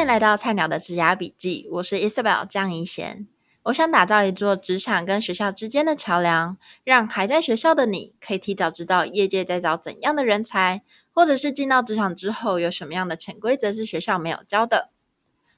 [0.00, 3.28] 欢迎来到菜鸟的职涯笔记，我是 Isabel 江怡贤。
[3.64, 10.80] 我想打造一座职场跟学校之间的桥梁，让还在学校的你可以提早知道业界在找怎样的人才，
[11.12, 14.88] 或者是进到职场之后有什么样的潜规则是学校没有教的。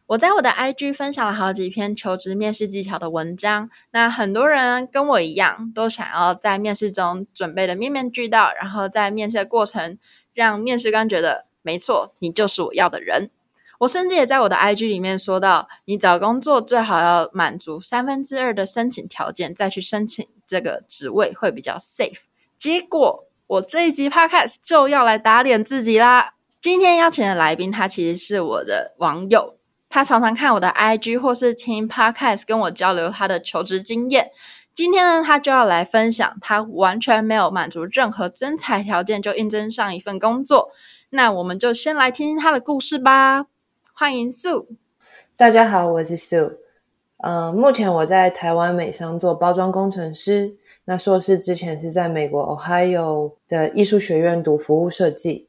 [0.07, 9.97] 我在我的 IG 分享了好几篇求职面试技巧的文章，那很多人跟我一样，都想要在面试中准备的面面俱到，然后在面试的过程
[10.35, 13.31] 让面试官觉得没错，你就是我要的人。
[13.83, 22.21] 我甚至也在我的 IG 里面说到，你找工作最好要满足三分之二的申请条件，再去申请这个职位会比较 safe。
[22.57, 26.35] 结果我这一集 Podcast 就要来打脸自己啦！
[26.61, 29.57] 今天邀请的来宾，他其实是我的网友，
[29.89, 34.31] 他常常看我的 IG 或是听 Podcast 跟我交流他的求职经验。
[34.73, 40.71] 今天呢，他就要来分享他完全没有满足任何征才条件就应征上一份工作。
[41.11, 43.47] 那我们就先来听听他的故事吧。
[44.03, 44.67] 欢迎苏
[45.37, 46.57] 大家好，我是 Sue。
[47.19, 50.57] 呃，目前我在台湾美商做包装工程师。
[50.87, 55.47] 那硕士之前是在美国 Ohio 的艺术学院读服务设计。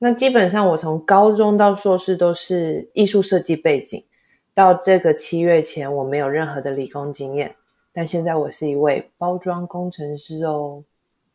[0.00, 4.04] 那基本上我从高中到硕士都是艺术设计背景。
[4.52, 7.54] 到这个七月前，我没有任何的理工经验，
[7.92, 10.82] 但现在我是一位包装工程师哦。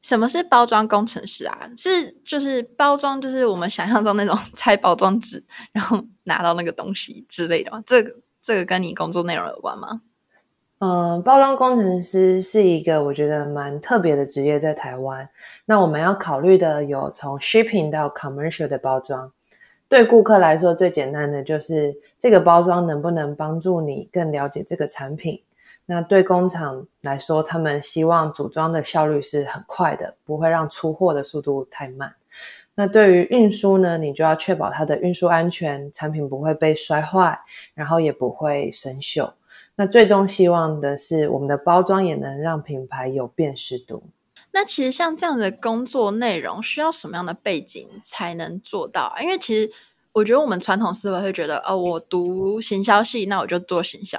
[0.08, 1.69] 什么是包装工程师啊？
[1.75, 7.83] 是就是包装，就是我们想象中那种 拆包装纸，然后拿到那个东西之类的吗？
[7.86, 10.02] 这个这个跟你工作内容有关吗？
[10.80, 15.28] 嗯，包装工程师是一个我觉得蛮特别的职业，在台湾。
[15.66, 19.30] 那我们要考虑的有从 shipping 到 commercial 的包装。
[19.89, 25.44] 对顾客来说，最简单的就是这个包装能不能帮助你更了解这个产品。
[25.89, 32.13] 那对工厂来说，他们希望组装的效率是很快的，不会让出货的速度太慢。
[32.75, 37.39] 那对于运输呢，你就要确保它的运输安全，产品不会被摔坏，
[37.73, 39.31] 然后也不会生锈。
[39.75, 44.03] 那最终希望的是，我们的包装也能让品牌有辨识度。
[44.51, 49.16] 那其实像这样的工作内容，需要什么样的背景才能做到？
[49.22, 49.72] 因为其实。
[50.13, 54.17] 我觉得我们传统思维会觉得，哦，我读行销系，那我就做行销；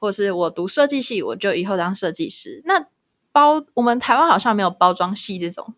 [0.00, 2.62] 或者是我读设计系，我就以后当设计师。
[2.64, 2.88] 那
[3.30, 5.74] 包我们台湾好像没有包装系这种。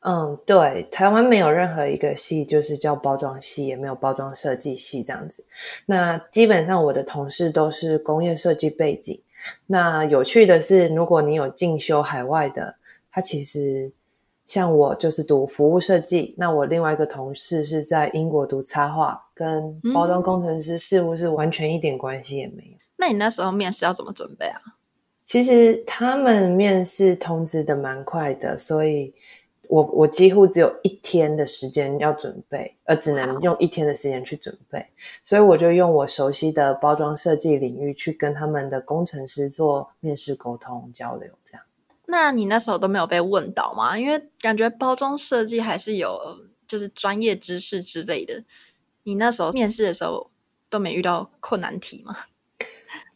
[0.00, 5.44] 嗯，对，台湾没有任何一个系就是叫包装系，也没有包装设计系这样子。
[5.86, 9.20] 那基本上我的同事都是工业设计背景。
[9.66, 12.76] 那有趣的是，如果你有进修海外的，
[13.12, 13.92] 他其实。
[14.48, 22.77] 像我就是读服务设计，那我另外一个同事是在英国读插画，跟包装工程师似乎是完全一点关系也没有。
[22.98, 23.00] 嗯。
[23.00, 24.60] 那你那时候面试要怎么准备啊？
[25.24, 29.12] 其实他们面试通知的蛮快的，所以
[29.68, 34.86] 我我几乎只有一天的时间要准备，而只能用一天的时间去准备，
[35.22, 41.62] 所以我就用我熟悉的包装设计领域去跟他们的工程师做面试沟通交流，这样。
[42.06, 43.98] 那你那时候都没有被问到吗？
[43.98, 46.18] 因为感觉包装设计还是有
[46.66, 48.42] 就是专业知识之类的。
[49.02, 50.30] 你那时候面试的时候
[50.70, 52.16] 都没遇到困难题吗？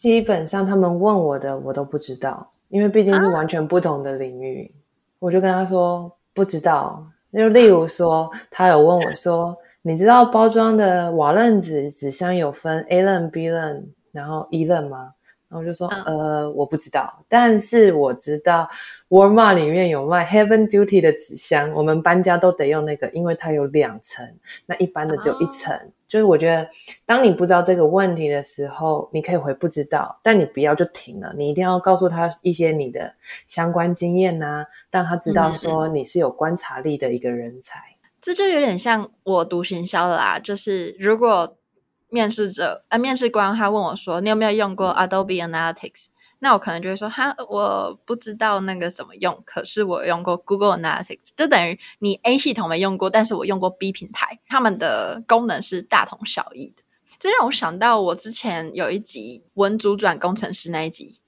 [0.02, 4.68] 基本上他们问我的我都不知道，因为毕竟是完全不同的领域。
[4.74, 4.74] 啊、
[5.20, 7.06] 我就跟他说不知道。
[7.32, 15.14] 就例如说，他有问我说：“你知道包装的瓦楞纸纸箱有分 A 楞、B 楞，然后 E 楞吗？”
[15.48, 18.68] 然后我就说，呃，我不知道，但是我知道
[19.08, 24.28] ，Walmart 里面有卖 Heaven Duty 的纸箱，我们搬家都得用那个，因为它有两层，
[24.66, 25.72] 那一般的只有一层。
[25.72, 25.92] Oh.
[26.12, 26.68] 就是我觉得，
[27.06, 33.14] 当你不知道这个问题的时候，你可以回不知道，但你不要就停了，你一定要告诉他一些你的
[33.48, 37.78] 相关经验呐、啊，让他知道说你是有观察力的一个人才。
[37.78, 41.56] 嗯、这就有点像我读行销的啦，就是如果。
[42.14, 46.08] 面试者呃，面试官他问我说：“你有没有用过 Adobe Analytics？”
[46.44, 56.82] 那我可能就会说：“哈，我不知道那个怎么用，可是我用过 Google Analytics，就等于你 A 系统没用过，但是我用过 B 平台，他们的功能是大同小异的。”
[57.20, 61.20] 这让我想到我之前有一集文组转工程师那一集。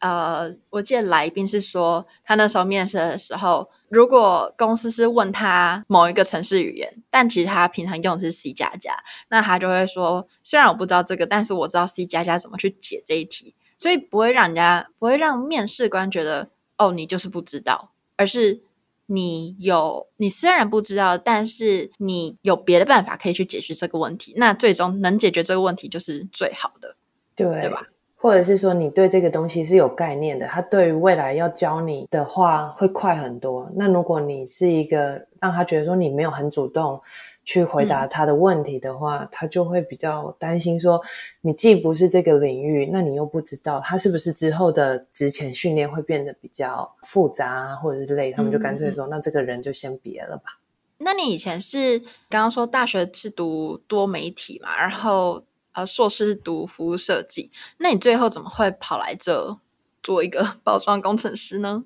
[0.00, 8.96] 呃，我记得来宾是说，他那时候面试的时候，如果公司是问他某一个程式语言，但其实他平常用的是 C 加加，
[9.28, 18.60] 那他就会说，虽然我不知道这个，但是我知道 C 加加怎么去解这一题，所以不会让人家不会让面试官觉得，哦，你就是不知道，而是
[19.06, 26.96] 你有，你虽然不知道，但是你有别的办法可以去解决这个问题，那最终能解决这个问题就是最好的，
[27.34, 27.86] 对，对吧？
[28.20, 33.70] 或者是说你对这个东西是有概念的，他对于未来要教你的话会快很多。
[33.76, 37.00] 那如果你是一个让他觉得说你没有很主动
[37.48, 41.00] 去回答他的问题的话，嗯、他就会比较担心说，
[41.40, 50.60] 你既不是这个领域，那你又不知道他是不是之后的职前训练会变得比较复杂啊，或者是累，他们就干脆说，嗯、那这个人就先别了吧。
[50.98, 51.98] 那你以前是
[52.28, 55.42] 刚刚说大学是读多媒体嘛，然后
[55.72, 59.58] 呃硕士是读服务设计，那你最后怎么会跑来这
[60.02, 61.84] 做一个 包装工程师呢？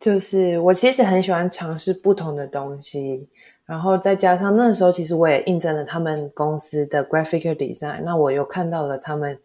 [0.00, 3.26] 就是我其实很喜欢尝试不同的东西，
[3.66, 9.38] 然后再加上那时候其实我也应征了他们公司的 graphic design，那我又看到了他们。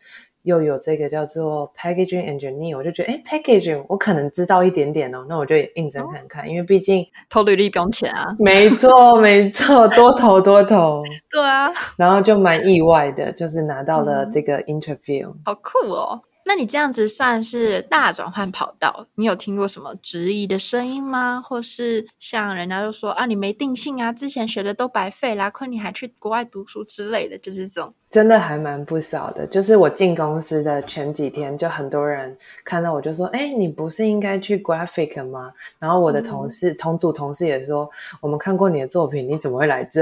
[0.44, 8.34] 又有这个叫做 packaging engineer，我就觉得哎，packaging 我可能知道一点点哦，那我就也应征看看，哦、因为毕竟投履历不用钱啊。
[8.40, 11.04] 没错，没错，多投多投。
[11.30, 16.20] 对啊，然后就蛮意外的，就是拿到了这个 interview，嗯、好酷哦。
[16.50, 19.06] 那你这样子算是大转换跑道？
[19.14, 21.40] 你有听过什么质疑的声音吗？
[21.40, 27.94] 或是像人家就说啊，你没定性啊，之前学的都白费啦，亏你还去国外读书之类的，就是这种。
[28.10, 32.36] 真的还蛮不少的，就是我进公司的前几天，就很多人
[32.66, 37.88] 看到我就说：“哎，你不是应该去 graphic 吗？”然后我的同事、嗯、同组同事也说
[38.20, 40.02] ：“我们看过你的作品，你怎么会来这？”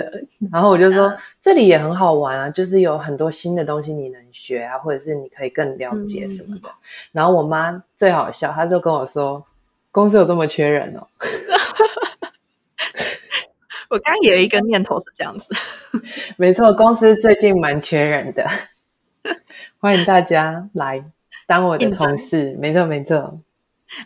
[0.50, 6.70] 然后我就说：“嗯、这里也很好玩啊，就是有很多新的东西你能学啊，或者是你可以更了解什么的。
[6.70, 6.80] 嗯”
[7.12, 9.44] 然后我妈最好笑，她就跟我说
[9.92, 11.06] ：“公司有这么缺人哦。
[13.90, 15.54] ”我刚有一个念头是这样子，
[16.38, 18.46] 没错，公司最近蛮缺人的，
[19.80, 21.04] 欢迎大家来
[21.46, 22.56] 当我的同事。
[22.60, 23.40] 没错，没错。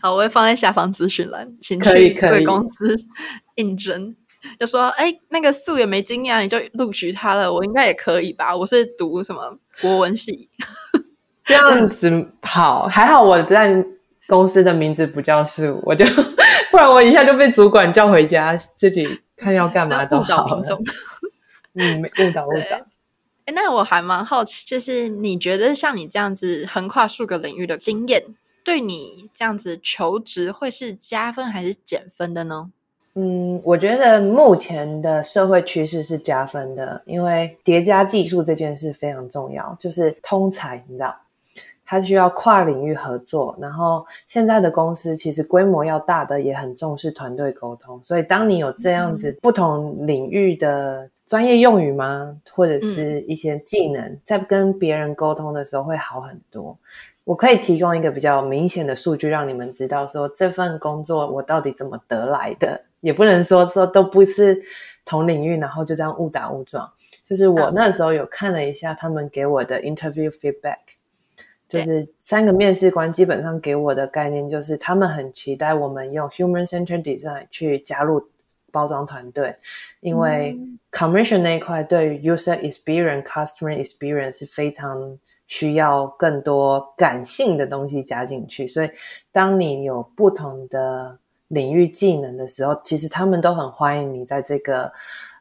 [0.02, 2.46] 好，我会放在下方资讯栏，请去贵。
[2.46, 2.96] 公司
[3.56, 4.16] 应征，
[4.60, 8.56] 就说哎，那个素也没经验，你就录取他了，我应该也可以吧？
[8.56, 10.50] 我是读什么国文系，
[11.44, 13.84] 这样子好，还好我在
[14.28, 16.06] 公司的名字不叫素，我就
[16.70, 19.20] 不然我一下就被主管叫回家自己。
[19.42, 20.62] 看要干嘛都好。
[21.74, 22.78] 嗯，误导误导。
[23.46, 28.24] 哎，那我还蛮好奇，就是你觉得像你这样子横跨数个领域的经验，
[28.64, 32.72] 对你这样子求职会是加分还是减分的呢？
[33.16, 41.16] 嗯，我觉得目前的社会趋势是加分的，因为叠加技术这件事非常重要，就是通才，你知道。
[41.84, 56.78] 它需要跨领域合作，然后现在的公司其实规模要大的也很重视团队沟通，所以当你有这样子不同领域的专业用语吗，或者是一些技能，在跟别人沟通的时候会好很多。
[57.24, 64.62] 我可以提供一个比较明显的数据，让你们知道说这份工作我到底怎么得来的，也不能说说都不是
[65.06, 66.92] 同领域，然后就这样误打误撞。
[67.26, 70.80] 就是我那时候有看了一下他们给我的 interview feedback。
[71.70, 78.28] 就是三个面试官基本上给我的概念就是，他们很期待我们用 human-centered design 去加入
[78.72, 79.56] 包装团队，
[80.00, 80.58] 因为
[80.92, 88.68] commercial 那一块对于 user experience、customer experience 是非常需要更多感性的东西加进去。
[88.68, 88.90] 所以，
[89.32, 91.20] 当你有不同的
[91.50, 94.92] 领域技能的时候，其实他们都很欢迎你在这个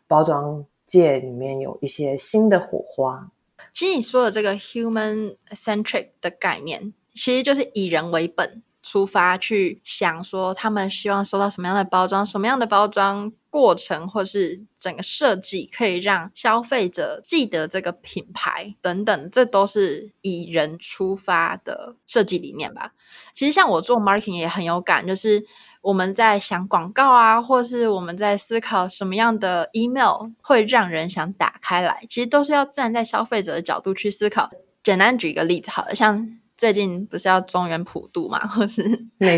[0.09, 3.31] 包装界里面有一些新的火花。
[3.73, 8.61] 其实你说的这个 human centric 的概念，其实就是以人为本
[8.91, 22.93] 出发去想说，他们希望收到什么样的包装，什么样的包装过程，或是整个设计，可以让消费者记得这个品牌等等，这都是以人出发的设计理念吧。
[23.33, 25.45] 其实像我做 marketing 也很有感，就是。
[25.83, 34.51] 我们在想广告啊，或是我们在思考什么样的 email 会让人想打开来，其实都是要站在消费者的角度去思考。
[34.83, 38.83] 简单举一个例子好了，像最近不是要中原普渡嘛，或是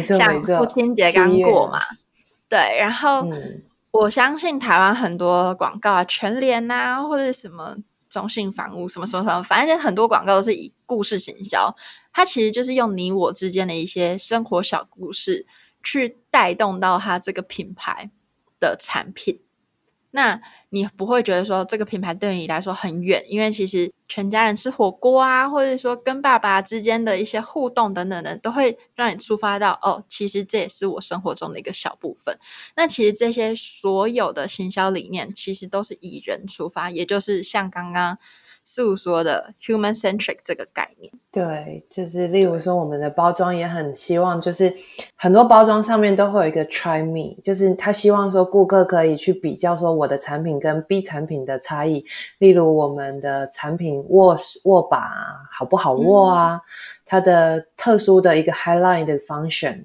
[0.04, 1.78] 像父亲节刚过嘛，
[2.48, 3.62] 对，然后、嗯、
[3.92, 7.76] 我相信台湾很多广告啊，全联啊，或者什么
[8.10, 11.72] 中信房屋什么什么什么，反正很多广告都是以故事行销，
[12.12, 15.46] 它其实就是用你我之间的一些生活小故事。
[15.84, 18.08] 去带动到它这个品牌
[18.60, 19.40] 的产品，
[20.12, 32.38] 那你不会觉得说这个品牌对你来说很远，因为其实全家人吃火锅啊，或者说跟爸爸之间的一些互动等等的，都会让你触发到哦，其实这也是我生活中的一个小部分。
[32.76, 38.18] 那其实这些所有的行销理念，其实都是以人出发，也就是像刚刚。
[38.64, 44.72] 诉说的 human centric 这个概念，对，就是例如说，我们的包装也很希望，就是
[45.16, 52.04] 很多包装上面都会有一个 try me，就是他希望说顾客可以去比较说我的产品跟 B 产品的差异，
[52.38, 55.10] 例如我们的产品握握把
[55.50, 56.60] 好不好握啊，嗯、
[57.04, 59.84] 它的特殊的一个 highlight 的 function，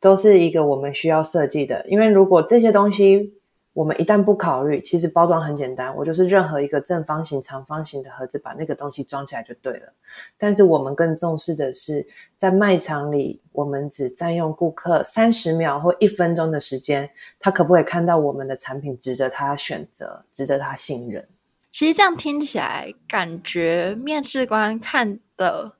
[0.00, 3.34] 都是一个我们需要设计的，因为如果这些东西。
[3.78, 9.92] 我们一旦不考虑，其实包装很简单，我就是任何一个正方形、长方形的盒子，把那个东西装起来就对了。
[10.36, 12.04] 但是我们更重视的是，
[12.36, 17.08] 在卖场里，我们只占用顾客三十秒或一分钟的时间，
[17.38, 21.28] 他可不可以看到我们的产品值得他选择，值得他信任？
[21.70, 25.74] 其实这样听起来，感觉面试官看的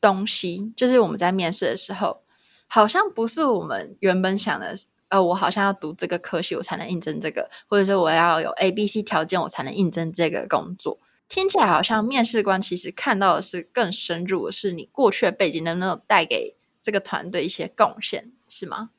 [0.00, 2.22] 东西，就是我们在面试的时候，
[2.66, 4.76] 好像不是我们原本想的。
[5.14, 10.98] 呃，我好像要读这个科系，我才能应征这个，或者说我要有 A、B、C 条件，我才能应征这个工作。
[11.28, 18.90] 听起来好像面试官其实看到的是更深入的是你过去的背景能不能带给这个团队一些贡献，是吗？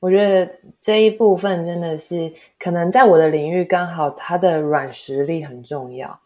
[0.00, 6.20] 我觉得这一部分真的是可能在我的领域刚好他的软实力很重要，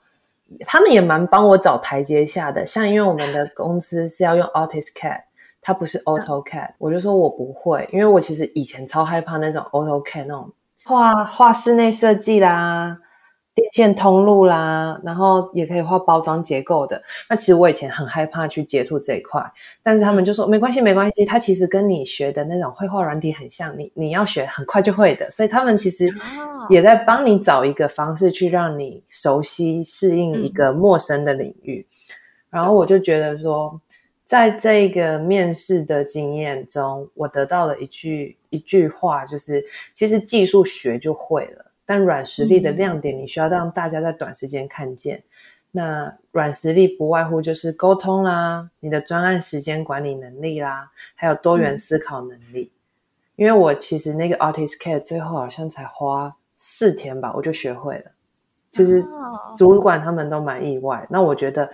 [0.60, 2.64] 他们也蛮帮我找台阶下的。
[2.64, 5.24] 像因为我们的公司是要用 AutoCAD。
[5.66, 10.52] 它不是 AutoCAD，嗯，我就说我不会，因为我其实以前超害怕那种 AutoCAD 那种
[10.85, 12.99] 画画室内设计啦、
[13.54, 17.02] 电线通路啦，然后也可以画包装结构的。
[17.30, 19.42] 那其实我以前很害怕去接触这一块，
[19.83, 25.30] 但是他们就说没关系，没关系，它其实跟你学的那种绘画软体很像，你你要学很快就会的。
[25.30, 26.12] 所以他们其实
[26.68, 31.87] 也在帮你找一个方式去让你熟悉适应一个陌生的领域。
[31.88, 32.04] 嗯、
[32.50, 33.80] 然后我就觉得说。
[34.25, 39.62] 在这个面试的经验中，我得到了一句一句话，就是
[39.93, 45.19] 其实技术学就会了，但软实力的亮点，你需要让大家在短时间看见。
[45.19, 45.23] 嗯、
[45.73, 52.73] 那软实力不外乎就是沟通啦，你的专案时间管理能力啦，还有多元思考能力。
[52.73, 58.11] 嗯、因为我其实那个 Artist Care 最后好像才花四天吧，我就学会了。
[58.73, 59.04] 其实
[59.54, 61.07] 主管他们都蛮意外。
[61.11, 61.71] 那我觉得。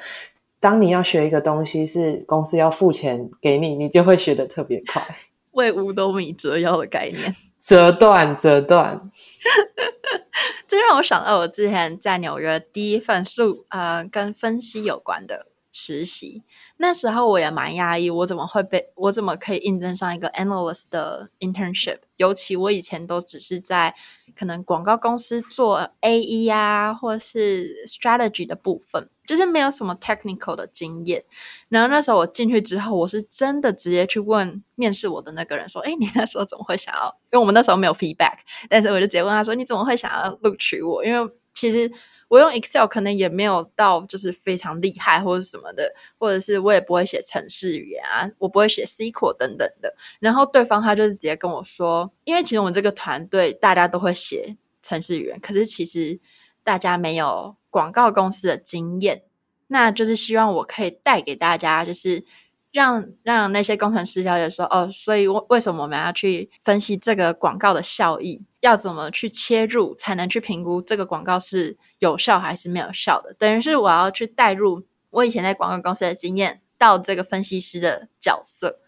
[0.61, 5.03] 当你要学一个东西，是公司要付钱给你，你就会学得特别快。
[5.53, 9.11] 为五斗米折腰的概念，折 断折断。
[10.69, 16.45] 这让我想到我之前在纽约第一份数呃跟分析有关的实习。
[16.83, 21.99] 那时候我也蛮压抑，我怎么会被我怎么可以应征上一个 analyst 的 internship？
[22.17, 23.95] 尤其我以前都只是在
[24.35, 31.23] 可能广告公司做 AE 啊，或是 strategy 的部分，就是没有什么 technical 的经验。
[31.69, 37.15] 然后那时候我进去之后，我是真的直接去问面试我的那个人说：“哎，你那时候怎么会想要？
[37.31, 38.39] 因为我们那时候没有 feedback，
[38.71, 41.05] 但是我就直接问他说：你怎么会想要录取我？
[41.05, 41.93] 因为其实。”
[42.31, 49.95] 我用 Excel 可能也没有到就是非常厉害或者什么的，或者是我也不会写程式语言啊，我不会写 SQL 等等的。
[50.21, 56.21] 然后对方他就是直接跟我说，因为其实我们这个团队大家都会写程式语言，可是其实
[56.63, 59.25] 大家没有广告公司的经验，
[59.67, 62.25] 那就是希望我可以带给大家就是。
[62.73, 68.43] 让让那些工程师了解说哦，所以为什么我们要去分析这个广告的效益？
[68.61, 73.35] 要怎么去切入才能去评估这个广告是有效还是没有效的？
[73.39, 78.79] 等于是我要去带入我以前在广告公司的经验到这个分析师的角色。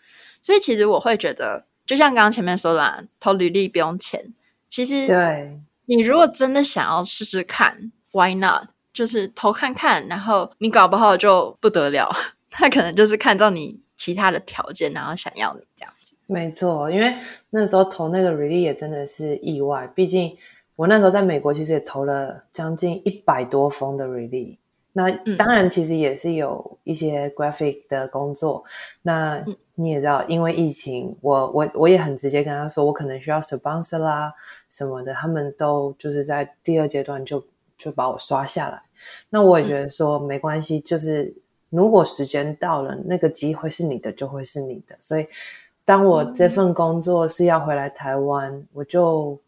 [0.42, 4.34] 所以其实我会觉得，就像刚刚前面说的嘛，投履历不用钱。
[4.68, 8.68] 其实，对你如果真的想要试试看，Why not？
[8.92, 12.14] 就是投看看，然后你搞不好就不得了。
[12.52, 16.14] 他可能就是看到你其他的条件，然后想要你这样子。
[16.26, 17.16] 没错，因为
[17.50, 19.90] 那时候投那个 Relay 也真的是意外。
[19.94, 20.36] 毕竟
[20.76, 24.58] 我那时候在美国，其实也投了将近一百多封的 Relay。
[24.92, 28.62] 那当然，其实也是有一些 graphic 的工作。
[29.00, 29.42] 那
[29.74, 34.32] 你也知道，因为疫情，我我我也很直接跟他说，我可能需要 sponsor 啦
[34.68, 35.14] 什么的。
[35.14, 37.42] 他们都就是在第二阶段就
[37.78, 38.82] 就把我刷下来。
[39.30, 41.34] 那我也觉得说没关系，就是。
[41.72, 44.94] 如果时间到了，那个机会是你的，就会是你的。
[45.00, 45.26] 所以，
[45.86, 49.40] 当我这份工作是要回来台湾，嗯、我就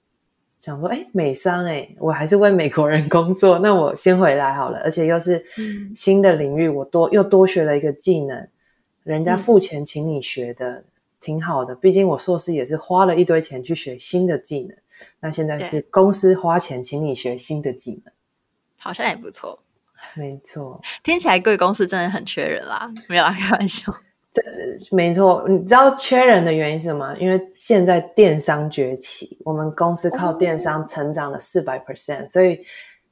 [0.58, 4.78] 想说，哎，美商，哎，我还是为美国人工作，那我先回来好了。
[4.78, 5.44] 而且又是
[5.94, 8.48] 新的领域，我多又多学了一个技能，
[9.02, 10.84] 人家付钱请你学的，嗯、
[11.20, 11.74] 挺好的。
[11.74, 14.74] 毕竟我硕士也是花了一堆钱去学新的技能，
[15.20, 18.10] 那现在是公司花钱请你学新的技能，
[18.78, 19.58] 好像也不错。
[20.14, 23.92] 没错，听起来贵公司真的很缺人啦，没有啦，开玩笑。
[24.32, 24.42] 这
[24.90, 27.14] 没错，你知道缺人的原因是什么？
[27.18, 32.60] 因为现在电商崛起，我们公司靠电商成长了四百 percent，所以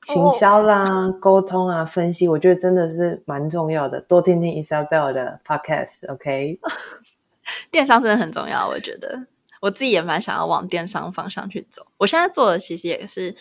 [0.06, 4.00] 行销啦、哦、沟通啊、分析，我觉得真的是蛮重要的。
[4.00, 6.58] 多听听 Isabel 的 podcast，OK？
[6.62, 7.68] Okay?
[7.70, 9.26] 电商真的很重要，我觉得
[9.61, 11.87] 我自己也蛮想要往电商方向去走。
[11.99, 13.34] 我现在做的其实也是。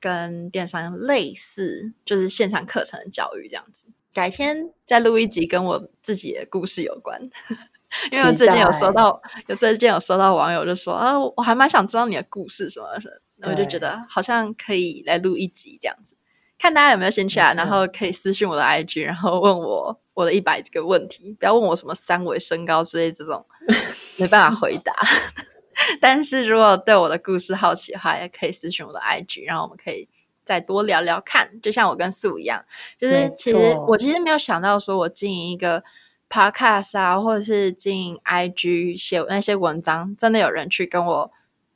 [0.00, 3.86] 跟电商类似，就是线上课程的教育这样子。
[4.12, 7.20] 改天再录一集跟我自己的故事有关，
[8.10, 13.22] 因为我最近有收到，有最近有收到网友就说啊，我还蛮想知道你的故事什么的。
[13.42, 16.14] 我就觉得好像可以来录一集这样子，
[16.58, 23.42] 看大家有没有兴趣啊，然后可以私信我的 IG，然后问我我的一百个问题，不要问我什么三围身高之类这种，
[24.20, 24.92] 没办法回答。
[26.00, 30.08] 但是如果对我的故事好奇的话，也可以私信我的 IG，然后我们可以
[30.44, 31.60] 再多聊聊看。
[31.60, 32.64] 就像我跟素一样，
[32.98, 35.82] 就是其实我其实没有想到说我经营一个
[36.28, 41.30] Podcast 啊，或者是经营 IG 写那些文章，真的有人去跟我。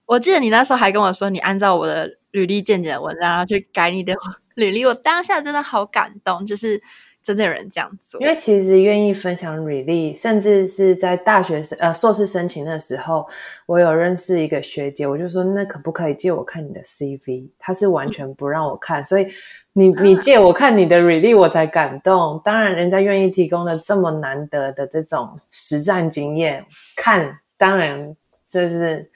[0.07, 4.15] 我记得你那时候还跟我说，你按照我的履历见解的文章，然后去改你的
[4.55, 4.85] 履历。
[4.85, 6.83] 我当下真的好感动，就是。
[7.25, 13.27] 真的有人这样做，因为其实愿意分享履历，甚至是在大学生呃硕士申请的时候，
[13.65, 17.49] 我有认识一个学姐，我就说那可不可以借我看你的 CV？
[17.59, 19.27] 她是完全不让我看，所以
[19.73, 22.39] 你你借我看你的履历，我才感动。
[22.45, 26.63] 当然，人家愿意提供的这么难得的这种实战经验，
[26.95, 28.15] 看当然
[28.51, 29.11] 就是，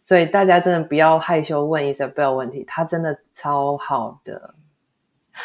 [0.00, 4.54] 所以大家真的不要害羞问一些不要问题，她真的超好的。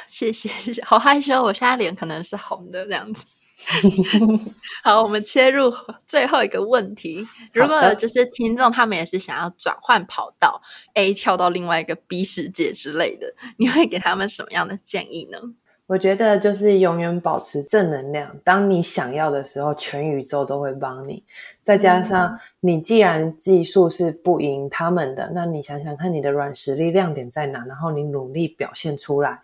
[0.07, 3.25] 谢谢谢谢，好害羞，我现在脸可能是红的这样子。
[4.83, 5.73] 好，我们切入
[6.05, 7.25] 最后一个问题。
[7.53, 10.62] 如果就是听众他们也是想要转换跑道
[10.95, 15.39] ，A 跳到另外一个 B 世界之类的，你会给他们什么样的建议呢？
[15.85, 18.35] 我觉得就是永远保持正能量。
[18.43, 21.23] 当你想要的时候，全宇宙都会帮你。
[21.62, 29.41] 再加上你既然技术是不赢他们的，那你想想看你的软实力亮点在哪，然后你努力表现出来。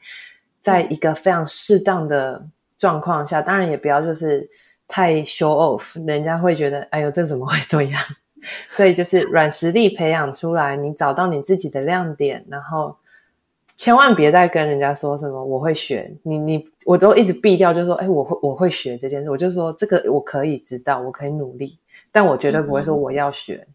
[0.61, 2.45] 在一个非常适当的
[2.77, 4.49] 状况下，当然也不要就是
[4.87, 8.01] 太 show off，人家会觉得哎呦，这怎么会这样？
[8.71, 12.95] 所以就是软实力培养出来，你找到你自己的亮点，然后
[13.75, 21.77] 千万别再跟人家说什么我会学，你你我都一直避掉，就说哎，我会我会学这件事，我就说这个我可以知道，我可以努力，
[22.11, 23.73] 但我绝对不会说我要学，嗯、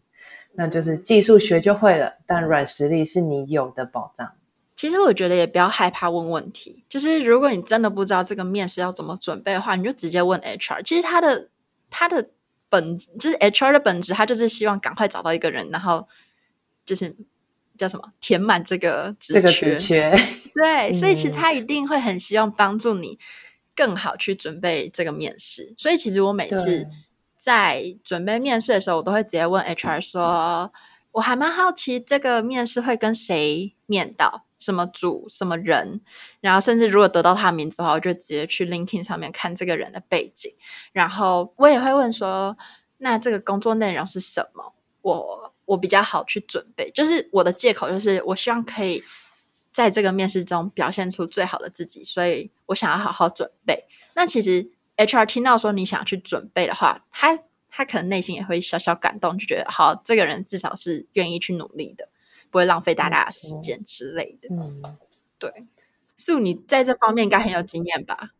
[0.53, 4.31] 那就是技术学就会了，但软实力是你有的保障。
[4.75, 10.83] 其实我觉得也不要害怕问问题，就是如果你真的不知道这个面试要怎么准备的话，你就直接问 HR。
[10.83, 11.49] 其实他的
[11.89, 12.29] 他的
[12.67, 16.07] 本就是 HR 的本质，他就是希望赶快找到一个人，然后
[16.85, 17.15] 就是
[17.77, 19.15] 叫什么填满这个。
[19.17, 20.13] 这个职缺。
[20.53, 23.17] 对，所以其实他一定会很希望帮助你
[23.73, 25.73] 更好去准备这个面试。
[25.77, 26.85] 所以其实我每次
[27.37, 30.73] 在准备面试的时候，我都会直接问 HR 说，
[31.13, 34.43] 我还蛮好奇这个面试会跟谁面到。
[34.65, 36.01] 什么组什么人，
[36.41, 40.51] 然后甚至如果得到他的名字的话，我就直接去 LinkedIn 上面看这个人的背景，
[40.91, 42.57] 然后我也会问说，
[42.97, 44.73] 那这个工作内容是什么？
[45.01, 49.03] 我我比较好去准备，就是我的借口就是我希望可以
[49.71, 53.85] 在这个面试中表现出最好的自己，所以我想要好好准备。
[54.15, 57.37] 那其实 HR 听到说你想去准备的话，他
[57.69, 62.09] 他可能内心也会小小感动，就觉得好，这个人至少是愿意去努力的。
[62.55, 64.47] 不会浪费大家的时间之类的。
[64.49, 64.95] 嗯，
[65.37, 65.51] 对，
[66.15, 68.31] 素你在这方面应该很有经验吧？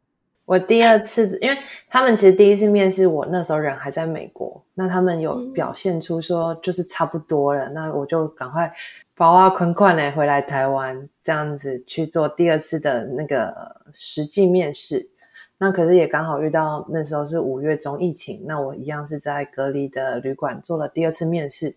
[0.46, 1.58] 我第二次，因为
[1.90, 8.74] 他们其实第一次面试我那时候人还在美国，那他们有表现出说就是差不多了，嗯、那我就赶快
[9.16, 15.10] 包啊款款嘞回来台湾，这样子去做第二次的那个实际面试。
[15.58, 21.76] 那可是也刚好遇到那时候是五月中疫情，那我一样是在隔离的旅馆做了第二次面试。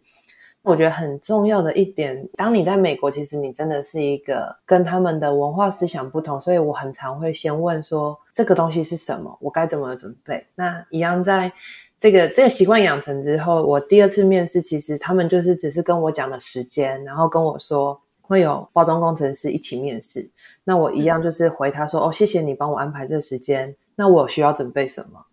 [0.62, 10.46] 我觉得很重要的一点，当你在美国，其实你真的是一个跟他们的文化思想不同，所以我很常会先问说这个东西是什么，我该怎么准备。
[10.54, 11.50] 那一样在
[11.98, 20.28] 这个这个习惯养成之后，我第二次面试，其实他们就是只是跟我讲了时间，然后跟我说会有包装工程师一起面试。
[20.64, 25.24] 那我一样就是回他说，哦，谢谢你帮我安排这个时间，那我需要准备什么？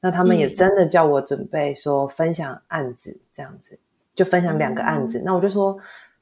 [0.00, 3.78] 那他们也真的叫我准备说分享案子这样子。
[4.14, 5.76] 就分享两个案子，嗯、那我就说，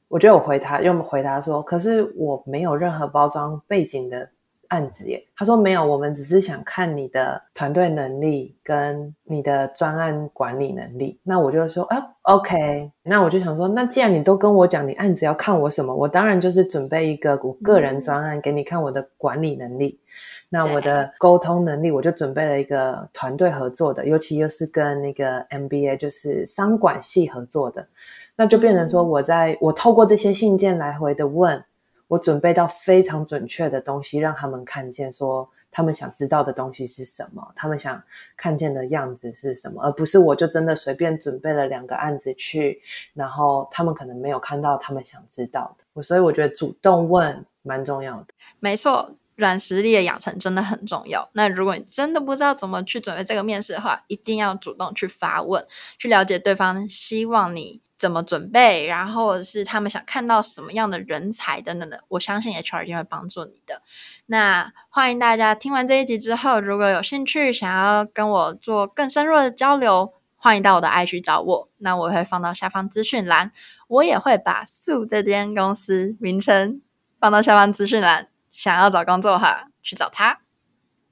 [0.07, 4.29] 我觉得我回他，又回答说，可是我没有任何包装背景的
[4.69, 5.23] 案子耶。
[5.35, 11.19] 他说没有，我们只是想看你的团队能力跟你的专案管理能力。
[11.23, 12.91] 那我就说啊，OK。
[13.03, 19.99] 那我就想说，那既然你都跟我讲你案子要看我什么，我当然就是准备一个我个人专案给你看我的管理能力。
[19.99, 20.07] 嗯、
[20.53, 27.87] 那我的沟通能力，我就准备了一个团队合作的，尤其又是跟那个 MBA 就是商管系合作的，
[28.35, 31.65] 那就变成说我在我透过这些信件来回的问。
[32.09, 37.99] 我准备到非常准确的东西，让他们看见，说他们想知道的东西是什么，他们想
[38.37, 42.79] 看见的样子是什么，而不是我就真的随便准备了两个案子去，
[43.15, 46.03] 然后他们可能没有看到他们想知道的。
[46.03, 48.27] 所以我觉得主动问蛮重要的。
[48.59, 51.29] 没错，软实力的养成真的很重要。
[51.33, 55.65] 那如果你真的不知道怎么去准备这个面试的话，一定要主动去发问，
[55.97, 63.81] 去了解对方希望你怎么准备，然后是他们想看到什么样的人才等等的，我相信 HR 一定会帮助你的。
[64.25, 71.69] 那欢迎大家听完这一集之后，如果有兴趣想要跟我做更深入的交流，欢迎到我的 IG 找我。
[71.77, 73.53] 那我会放到下方资讯栏，
[73.87, 76.81] 我也会把 Sue 这间公司名称
[77.21, 78.32] 放到下方资讯栏。
[78.53, 80.39] 想要找工作哈，去找他。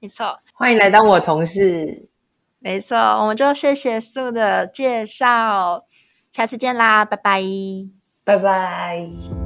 [0.00, 2.08] 没错，欢迎来当我同事。
[2.58, 5.84] 没错，我们就谢谢 Sue 的介绍。
[6.30, 7.42] 下次见啦，拜拜，
[8.24, 9.41] 拜拜。